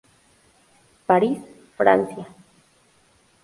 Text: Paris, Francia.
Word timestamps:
Paris, 1.05 1.37
Francia. 1.77 2.25